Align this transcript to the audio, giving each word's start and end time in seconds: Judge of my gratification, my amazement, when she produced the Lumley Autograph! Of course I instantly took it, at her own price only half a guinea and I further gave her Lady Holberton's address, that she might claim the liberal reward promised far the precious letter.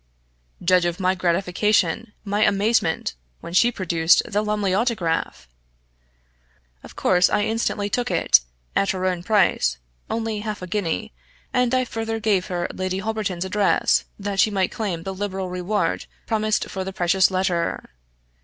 Judge 0.63 0.85
of 0.85 0.99
my 0.99 1.13
gratification, 1.13 2.13
my 2.25 2.43
amazement, 2.43 3.13
when 3.39 3.53
she 3.53 3.71
produced 3.71 4.23
the 4.25 4.41
Lumley 4.41 4.73
Autograph! 4.73 5.47
Of 6.81 6.95
course 6.95 7.29
I 7.29 7.43
instantly 7.43 7.87
took 7.87 8.09
it, 8.09 8.39
at 8.75 8.89
her 8.89 9.05
own 9.05 9.21
price 9.21 9.77
only 10.09 10.39
half 10.39 10.63
a 10.63 10.65
guinea 10.65 11.13
and 11.53 11.71
I 11.75 11.85
further 11.85 12.19
gave 12.19 12.47
her 12.47 12.67
Lady 12.73 12.97
Holberton's 12.97 13.45
address, 13.45 14.05
that 14.17 14.39
she 14.39 14.49
might 14.49 14.71
claim 14.71 15.03
the 15.03 15.13
liberal 15.13 15.49
reward 15.51 16.07
promised 16.25 16.67
far 16.67 16.83
the 16.83 16.91
precious 16.93 17.29
letter. 17.29 17.91